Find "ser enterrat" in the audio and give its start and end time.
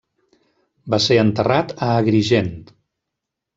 1.09-1.75